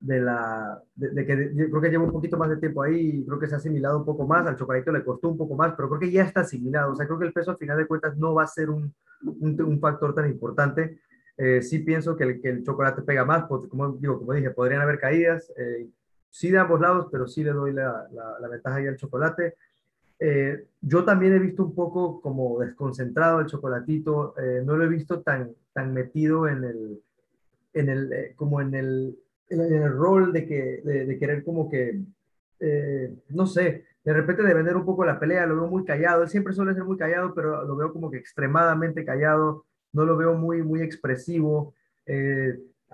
[0.00, 3.24] de la, de, que yo creo que lleva un poquito más de tiempo ahí y
[3.24, 5.72] creo que se ha asimilado un poco más, al chocolatito le costó un poco más,
[5.74, 7.86] pero creo que ya está asimilado, o sea, creo que el peso al final de
[7.86, 11.00] cuentas no va a ser un, un, un factor tan importante.
[11.36, 14.50] Eh, sí pienso que el, que el, chocolate pega más, porque como, digo, como dije,
[14.50, 15.88] podrían haber caídas, eh,
[16.34, 19.54] sí de ambos lados, pero sí le doy la, la, ventaja ahí al chocolate.
[20.18, 24.88] Eh, yo también he visto un poco como desconcentrado el chocolatito, eh, no lo he
[24.88, 27.02] visto tan, tan metido en el,
[27.72, 29.16] en el, eh, como en el,
[29.48, 32.00] en el rol de, que, de, querer como que,
[33.28, 36.28] no sé, de repente de vender un poco la pelea, lo veo muy callado, él
[36.28, 40.34] siempre suele ser muy callado, pero lo veo como que extremadamente callado, no lo veo
[40.34, 41.74] muy, muy expresivo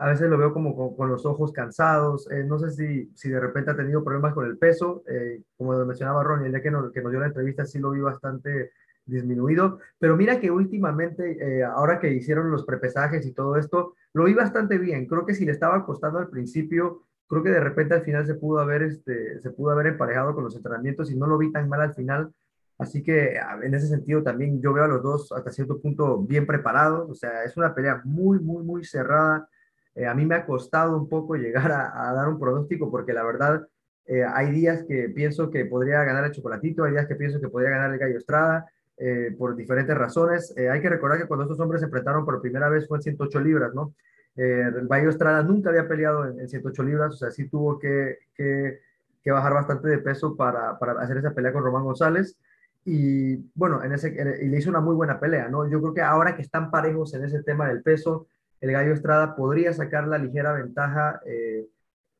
[0.00, 3.38] a veces lo veo como con, los ojos cansados, eh, no sé si, si de
[3.38, 6.90] repente ha tenido problemas con el peso, eh, como mencionaba Ronnie, el día que nos,
[6.90, 8.72] que nos dio la entrevista sí lo vi bastante
[9.04, 14.24] disminuido, pero mira que últimamente, eh, ahora que hicieron los prepesajes y todo esto, lo
[14.24, 17.92] vi bastante bien, creo que si le estaba costando al principio, creo que de repente
[17.92, 21.26] al final se pudo haber, este, se pudo haber emparejado con los entrenamientos y no
[21.26, 22.32] lo vi tan mal al final,
[22.80, 26.46] Así que en ese sentido también yo veo a los dos hasta cierto punto bien
[26.46, 27.10] preparados.
[27.10, 29.46] O sea, es una pelea muy, muy, muy cerrada.
[29.94, 33.22] Eh, a mí me ha costado un poco llegar a, dar un pronóstico porque la
[33.22, 33.68] verdad
[34.06, 37.50] eh, hay días que pienso que podría ganar el Chocolatito, hay días que pienso que
[37.50, 38.66] podría ganar el Gallo Estrada
[38.96, 40.54] eh, por diferentes razones.
[40.56, 43.40] hay que recordar que cuando estos hombres se enfrentaron por primera vez fue en 108
[43.40, 43.94] libras, ¿no?
[44.36, 48.80] el Gallo Estrada nunca había peleado en, 108 libras, o sea, sí tuvo que, que,
[49.22, 52.38] que bajar bastante de peso para, para, hacer esa pelea con Román González.
[52.84, 54.08] Y bueno, en ese,
[54.42, 55.68] y le hizo una muy buena pelea, ¿no?
[55.68, 58.26] Yo creo que ahora que están parejos en ese tema del peso,
[58.60, 61.66] el Gallo Estrada podría sacar la ligera ventaja eh,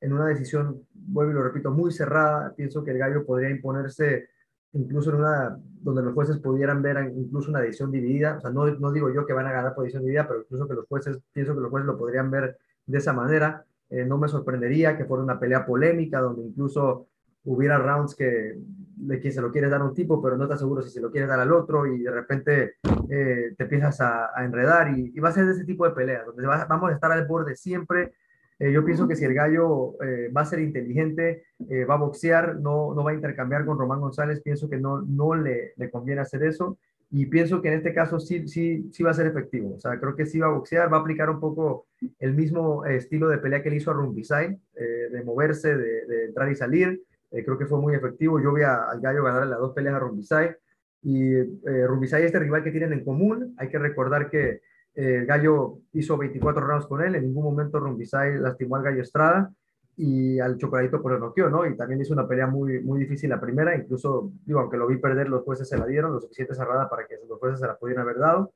[0.01, 2.55] en una decisión, vuelvo y lo repito, muy cerrada.
[2.55, 4.29] Pienso que el Gallo podría imponerse
[4.73, 8.37] incluso en una donde los jueces pudieran ver incluso una decisión dividida.
[8.38, 10.68] O sea, no, no digo yo que van a ganar por decisión dividida, pero incluso
[10.68, 13.64] que los jueces, pienso que los jueces lo podrían ver de esa manera.
[13.90, 17.09] Eh, no me sorprendería que fuera una pelea polémica donde incluso
[17.44, 18.57] hubiera rounds que
[19.00, 21.00] de quien se lo quieres dar a un tipo, pero no estás seguro si se
[21.00, 22.74] lo quieres dar al otro y de repente
[23.09, 26.46] eh, te empiezas a, enredar y, va a ser de ese tipo de peleas, donde
[26.46, 28.12] vamos a estar al borde siempre.
[28.59, 31.44] Eh, yo pienso que si el gallo eh, va a ser inteligente,
[31.88, 35.35] va a boxear, no, no va a intercambiar con Román González, pienso que no, no
[35.35, 36.79] le, le, conviene hacer eso
[37.11, 39.74] y pienso que en este caso sí, sí, sí va a ser efectivo.
[39.76, 41.87] O sea, creo que sí va a boxear, va a aplicar un poco
[42.18, 46.50] el mismo estilo de pelea que le hizo a Rumbisay, de moverse, de, de entrar
[46.53, 47.03] y salir.
[47.31, 48.40] Eh, creo que fue muy efectivo.
[48.40, 50.55] Yo vi al Gallo ganar las dos peleas a Rumbisay.
[51.03, 53.55] Y eh, Rumbisay es este rival que tienen en común.
[53.57, 54.49] Hay que recordar que
[54.95, 57.14] eh, el Gallo hizo 24 rounds con él.
[57.14, 59.53] En ningún momento Rumbisay lastimó al Gallo Estrada
[59.97, 61.66] y al Chocoladito por el noqueo, ¿no?
[61.66, 63.77] Y también hizo una pelea muy, muy difícil la primera.
[63.77, 67.07] Incluso, digo, aunque lo vi perder, los jueces se la dieron, lo suficiente cerrada para
[67.07, 68.53] que los jueces se la pudieran haber dado.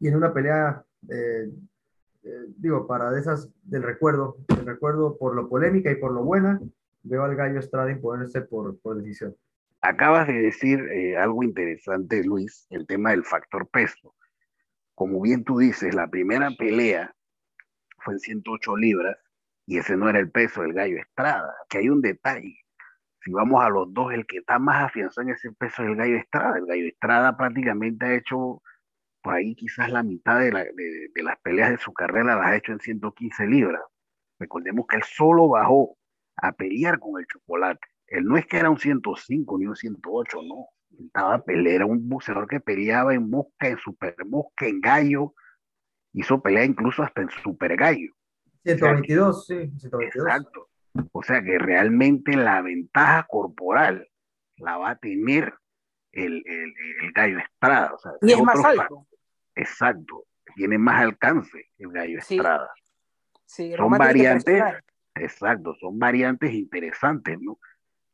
[0.00, 0.82] Y en una pelea,
[2.56, 6.60] digo, para de esas del recuerdo, del recuerdo por lo polémica y por lo buena,
[7.02, 9.36] veo al Gallo Estrada imponerse por, por decisión.
[9.82, 14.14] Acabas de decir eh, algo interesante, Luis, el tema del factor peso.
[14.94, 17.14] Como bien tú dices, la primera pelea
[17.98, 19.16] fue en 108 libras
[19.66, 22.58] y ese no era el peso del Gallo Estrada, que hay un detalle.
[23.22, 25.96] Si vamos a los dos, el que está más afianzado en ese peso es el
[25.96, 26.58] Gallo Estrada.
[26.58, 28.62] El Gallo Estrada prácticamente ha hecho
[29.22, 30.50] por ahí quizás la mitad de,
[31.14, 33.82] de las peleas de su carrera las ha hecho en 115 libras.
[34.38, 35.96] Recordemos que él solo bajó
[36.40, 37.80] a pelear con el chocolate.
[38.06, 40.68] Él no es que era un 105 ni un 108, no.
[40.98, 45.34] Estaba a pelear, era un boxeador que peleaba en mosca, en super mosca, en gallo.
[46.12, 48.12] Hizo pelea incluso hasta en super gallo.
[48.64, 50.26] 122, sí, 122.
[50.26, 50.68] Exacto.
[51.12, 54.08] O sea que realmente la ventaja corporal
[54.56, 55.54] la va a tener
[56.12, 57.94] el, el, el gallo Estrada.
[57.94, 59.06] O sea, y es más alto.
[59.54, 60.24] Exacto.
[60.56, 62.70] Tiene más alcance el gallo Estrada.
[63.46, 64.62] Sí, Son variantes
[65.14, 67.58] Exacto, son variantes interesantes, ¿no?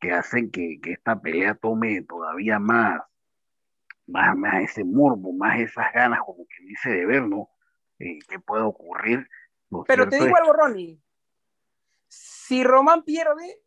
[0.01, 3.01] Que hacen que, esta pelea tome todavía más,
[4.07, 7.51] más, más ese morbo, más esas ganas, como que dice, de ver, ¿no?
[7.99, 9.29] Eh, ¿Qué puede ocurrir?
[9.87, 11.01] Pero te digo algo, Ronnie.
[12.09, 13.61] Si Román pierde,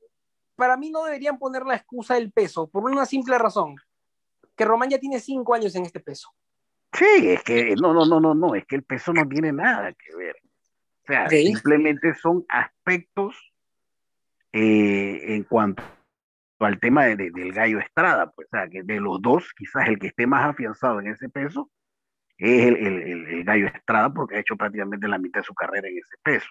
[0.55, 3.75] para mí no deberían poner la excusa del peso, por una simple razón,
[4.55, 6.33] que Román ya tiene cinco años en este peso.
[6.93, 9.93] Sí, es que no, no, no, no, no, es que el peso no tiene nada
[9.93, 10.35] que ver
[11.09, 13.35] sea, simplemente son aspectos
[14.53, 15.83] eh, en cuanto
[16.59, 20.07] al tema del gallo Estrada, pues, o sea, que de los dos, quizás el que
[20.07, 21.69] esté más afianzado en ese peso
[22.37, 25.87] es el, el, el, gallo Estrada, porque ha hecho prácticamente la mitad de su carrera
[25.87, 26.49] en ese peso.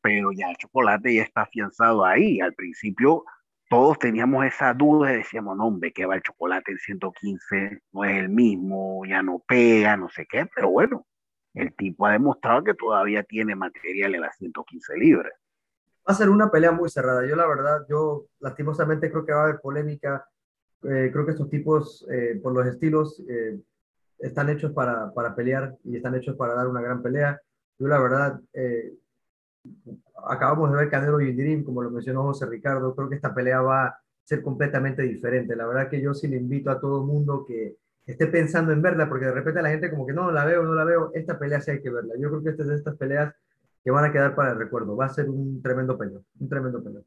[0.00, 2.40] Pero ya el chocolate ya está afianzado ahí.
[2.40, 3.24] Al principio
[3.68, 8.04] todos teníamos esa duda y decíamos, no, hombre, que va el chocolate en 115, no
[8.04, 11.06] es el mismo, ya no pega, no sé qué, pero bueno,
[11.58, 15.32] el tipo ha demostrado que todavía tiene material en las 115 libras.
[16.04, 17.26] a ser una pelea muy cerrada.
[17.26, 20.26] Yo la verdad, yo lastimosamente creo que va a haber polémica.
[20.84, 23.60] Eh, creo que estos tipos, eh, por los estilos, eh,
[24.18, 27.40] están hechos para, para, pelear y están hechos para dar una gran pelea.
[27.78, 28.40] Yo la verdad,
[30.26, 33.60] acabamos de ver Canelo y Indirim, como lo mencionó José Ricardo, creo que esta pelea
[33.60, 35.54] va a ser completamente diferente.
[35.54, 37.76] La verdad que yo sí le invito a todo mundo que
[38.08, 40.74] esté pensando en verla, porque de repente la gente como que no la veo, no
[40.74, 42.14] la veo, esta pelea sí hay que verla.
[42.18, 43.34] Yo creo que esta es de estas peleas
[43.84, 44.96] que van a quedar para el recuerdo.
[44.96, 47.04] Va a ser un tremendo peleo, un tremendo peleo.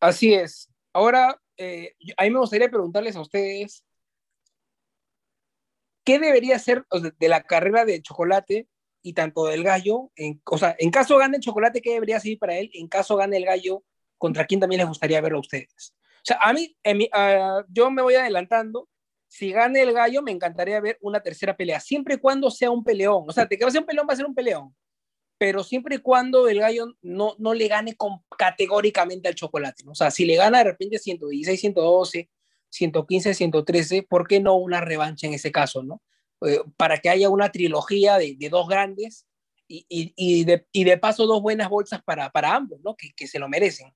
[0.00, 0.68] Así es.
[0.92, 3.84] Ahora, eh, a mí me gustaría preguntarles a ustedes,
[6.04, 6.84] ¿qué debería ser
[7.18, 8.68] de la carrera de chocolate
[9.02, 10.10] y tanto del gallo?
[10.16, 12.70] En, o sea, en caso gane el chocolate, ¿qué debería seguir para él?
[12.74, 13.84] En caso gane el gallo,
[14.18, 15.94] ¿contra quién también les gustaría verlo a ustedes?
[16.16, 18.88] O sea, a mí, uh, yo me voy adelantando.
[19.32, 22.84] Si gane el gallo, me encantaría ver una tercera pelea, siempre y cuando sea un
[22.84, 23.24] peleón.
[23.26, 24.74] O sea, de que va un peleón, va a ser un peleón
[25.42, 29.82] pero siempre y cuando el gallo no, no le gane con, categóricamente al chocolate.
[29.88, 32.30] O sea, si le gana de repente 116, 112,
[32.68, 35.82] 115, 113, ¿por qué no una revancha en ese caso?
[35.82, 36.00] ¿no?
[36.46, 39.26] Eh, para que haya una trilogía de, de dos grandes
[39.66, 42.94] y, y, y, de, y, de, paso dos buenas bolsas para, para ambos, ¿no?
[42.94, 43.92] que, que, se lo merecen.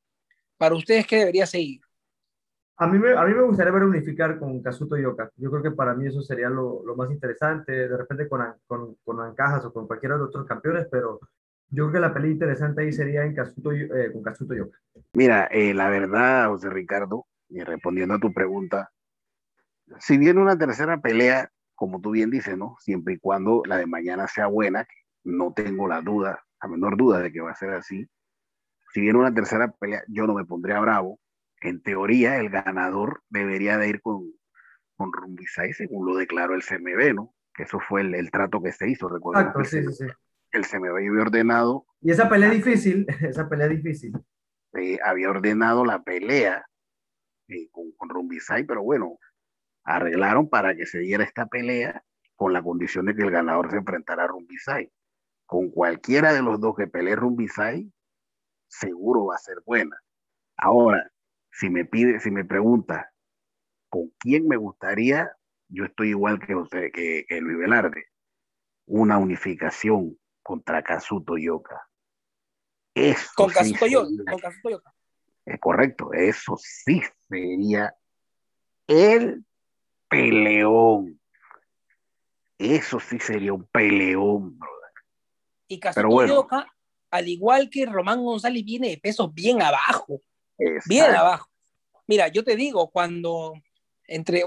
[0.56, 1.80] Para ustedes, ¿qué debería seguir?
[2.78, 5.30] A mí, me, a mí me gustaría ver unificar con Kazuto Yoka.
[5.36, 9.20] Yo creo que para mí eso sería lo, más interesante, de repente con, con, con
[9.20, 11.20] Ancajas o con cualquiera de los otros campeones, pero
[11.70, 14.78] yo creo que la pelea interesante ahí sería en Kazuto, eh, con Kazuto Yoka.
[15.14, 18.90] Mira, eh, la verdad, José Ricardo, y respondiendo a tu pregunta,
[19.98, 22.76] si viene una tercera pelea, como tú bien dices, ¿no?
[22.80, 24.86] Siempre y cuando la de mañana sea buena,
[25.24, 28.08] no tengo la duda, la menor duda de que va a ser así.
[28.92, 31.18] Si viene una tercera pelea, yo no me pondría bravo.
[31.66, 34.32] En teoría, el ganador debería de ir con,
[34.96, 37.34] con Rumbisay, según lo declaró el CMB, ¿no?
[37.54, 39.64] Que eso fue el, el trato que se hizo, recuerdo.
[39.64, 40.04] sí, sí, sí
[40.56, 41.86] el CMB había ordenado.
[42.00, 44.12] Y esa pelea difícil, esa pelea difícil.
[44.74, 46.66] Eh, había ordenado la pelea
[47.48, 49.18] eh, con, con Rumbisay, pero bueno,
[49.84, 52.02] arreglaron para que se diera esta pelea
[52.34, 54.90] con la condición de que el ganador se enfrentara a Rumbisay.
[55.46, 57.90] Con cualquiera de los dos que pelee Rumbisay,
[58.68, 59.96] seguro va a ser buena.
[60.56, 61.10] Ahora,
[61.58, 63.12] si me pide, si me pregunta
[63.88, 65.32] con quién me gustaría,
[65.68, 68.06] yo estoy igual que, usted, que, que Luis Velarde.
[68.84, 71.88] Una unificación contra Kazuto Yoka.
[72.94, 74.94] Eso con, sí Kazuto Yoka.
[75.46, 77.94] Es correcto, eso sí sería
[78.86, 79.44] el
[80.08, 81.18] peleón.
[82.58, 84.92] Eso sí sería un peleón, brother.
[85.68, 86.66] Y Kazuto bueno, Yoka,
[87.10, 90.20] al igual que Román González, viene de pesos bien abajo.
[90.58, 90.88] Exacto.
[90.88, 91.48] Bien abajo.
[92.06, 93.54] Mira, yo te digo, cuando
[94.06, 94.44] entre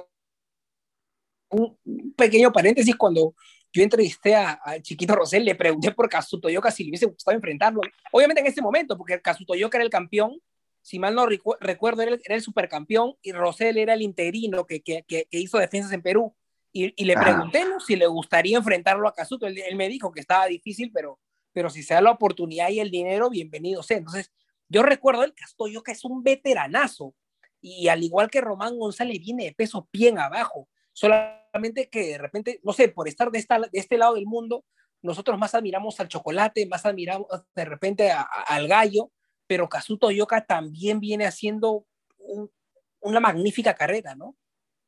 [1.50, 1.78] un
[2.15, 3.36] pequeño paréntesis, cuando
[3.72, 7.82] yo entrevisté al chiquito Rosel, le pregunté por Kazuto Yoka si le hubiese gustado enfrentarlo.
[8.12, 10.39] Obviamente en ese momento, porque Kazuto Yoka era el campeón,
[10.82, 14.65] si mal no recu recuerdo, era el, era el, supercampeón y Rosel era el interino
[14.65, 16.34] que, que, que, hizo defensas en Perú.
[16.72, 17.80] Y, y le pregunté ¿no?
[17.80, 19.45] si le gustaría enfrentarlo a Kazuto.
[19.45, 21.19] Él, él, me dijo que estaba difícil, pero,
[21.52, 23.98] pero si se da la oportunidad y el dinero, bienvenido sea.
[23.98, 24.32] Entonces,
[24.69, 27.13] yo recuerdo el Kazuto Yoka es un veteranazo
[27.60, 32.60] y al igual que Román González viene de peso bien abajo solamente que de repente,
[32.63, 34.65] no sé, por estar de, esta, de este lado del mundo,
[35.01, 39.12] nosotros más admiramos al chocolate, más admiramos de repente al gallo,
[39.47, 41.86] pero Kazuto Yoka también viene haciendo
[42.17, 42.51] un,
[42.99, 44.36] una magnífica carrera, ¿no?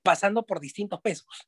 [0.03, 1.47] Pasando por distintos pesos.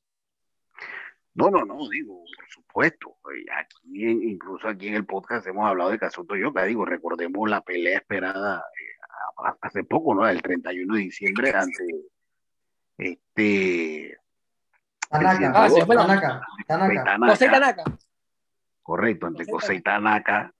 [1.36, 3.18] No, no, no, digo, por supuesto.
[3.58, 7.98] Aquí, incluso aquí en el podcast hemos hablado de Kazuto Yoka, digo, recordemos la pelea
[7.98, 10.28] esperada eh, hace poco, ¿no?
[10.28, 11.84] El 31 de diciembre ante
[12.98, 14.18] este
[15.10, 15.52] Tanaka.
[15.56, 16.42] Ah, sí, fue Tanaka.
[16.68, 17.04] Tanaka.
[17.04, 17.32] Tanaka.
[17.32, 17.84] José Tanaka.
[18.82, 20.54] Correcto, ante José Tanaka.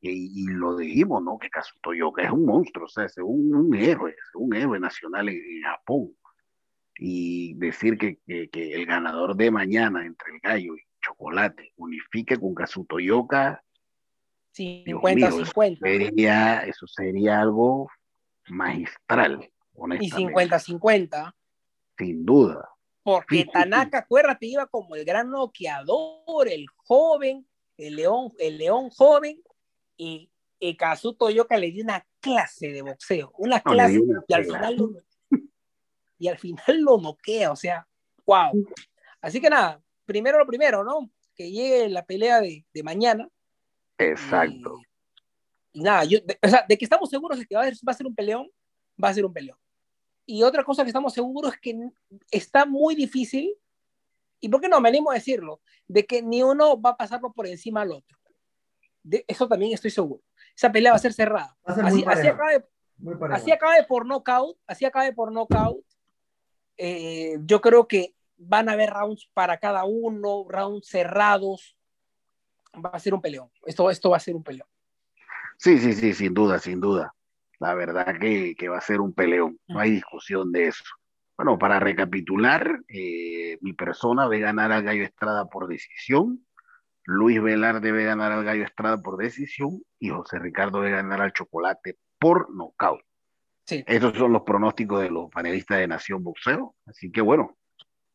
[0.00, 1.38] Y, y, lo dijimos, ¿no?
[1.38, 4.80] Que Kazuto Yoka es un monstruo, o sea, es un, un héroe, es un héroe
[4.80, 6.12] nacional en, en Japón.
[6.98, 12.38] Y decir que, que, que, el ganador de mañana entre el gallo y chocolate unifique
[12.38, 13.62] con Kazuto Yoka.
[14.52, 15.88] 50, mío, 50.
[15.88, 17.90] Eso sería, eso sería algo
[18.48, 19.50] magistral.
[20.00, 21.34] Y 50-50.
[21.96, 22.68] Sin duda.
[23.02, 29.42] Porque Tanaka, acuérdate, iba como el gran noqueador, el joven, el león, el león joven,
[29.96, 30.30] y,
[30.60, 34.76] y Kazuto Yoka le dio una clase de boxeo, una clase, no, y, al final
[34.76, 34.90] lo,
[36.22, 37.84] y al final lo noquea, o sea,
[38.24, 38.52] wow.
[39.20, 41.10] Así que nada, primero lo primero, ¿no?
[41.34, 43.28] Que llegue la pelea de, de mañana.
[43.98, 44.78] Exacto.
[45.72, 47.66] Y, y nada, yo, de, o sea, de que estamos seguros de que va a,
[47.66, 48.48] va a ser un peleón,
[49.02, 49.58] va a ser un peleón.
[50.24, 51.76] Y otra cosa que estamos seguros es que
[52.30, 53.52] está muy difícil,
[54.38, 57.32] y por qué no me animo a decirlo, de que ni uno va a pasarlo
[57.32, 58.16] por encima al otro.
[59.02, 60.22] De eso también estoy seguro.
[60.54, 61.56] esa pelea va a ser cerrada.
[61.64, 62.64] así, así, acabe,
[63.32, 65.84] así acabe por knockout, así acabe por knockout.
[66.76, 71.76] Eh, yo creo que van a haber rounds para cada uno, rounds cerrados.
[72.74, 73.50] Va a ser un peleón.
[73.66, 74.68] Esto, esto va a ser un peleón.
[75.58, 77.14] Sí, sí, sí, sin duda, sin duda.
[77.60, 79.58] La verdad que, que va a ser un peleón.
[79.68, 80.84] No hay discusión de eso.
[81.36, 86.44] Bueno, para recapitular, eh, mi persona debe ganar al Gallo Estrada por decisión,
[87.04, 91.32] Luis Velar debe ganar al Gallo Estrada por decisión y José Ricardo debe ganar al
[91.32, 93.00] Chocolate por nocaut.
[93.64, 93.84] Sí.
[93.86, 96.74] Esos son los pronósticos de los panelistas de Nación Boxeo.
[96.86, 97.56] Así que bueno,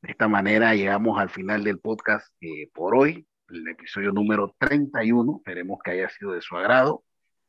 [0.02, 5.38] de esta manera llegamos al final del podcast eh, por hoy, el episodio número 31.
[5.38, 7.04] Esperemos que haya sido de su agrado.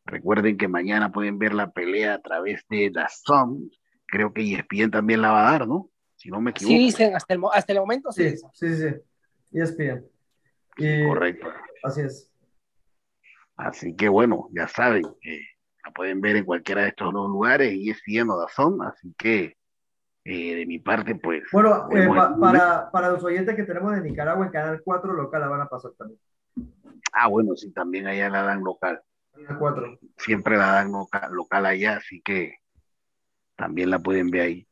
[0.05, 3.71] Recuerden que mañana pueden ver la pelea a través de Dazón.
[4.07, 5.91] Creo que ESPN también la va a dar, ¿no?
[6.17, 6.73] Si no me equivoco.
[6.73, 8.31] Sí, dicen, hasta el, hasta el momento sí.
[8.31, 9.59] Sí, sí, sí.
[9.59, 10.07] ESPN.
[11.07, 11.49] Correcto.
[11.83, 12.33] Así es.
[13.57, 15.03] Así que bueno, ya saben,
[15.93, 18.83] pueden ver en cualquiera de estos dos lugares, ESPN o Dazón.
[18.83, 19.57] Así que
[20.25, 21.45] eh, de mi parte, pues.
[21.53, 22.07] Bueno, eh,
[22.39, 25.69] para, para los oyentes que tenemos de Nicaragua, en Canal 4 local la van a
[25.69, 26.21] pasar también.
[27.13, 29.01] Ah, bueno, sí, también allá la dan local.
[30.17, 32.59] Siempre la dan local, allá, así que
[33.57, 34.69] también la pueden ver ahí.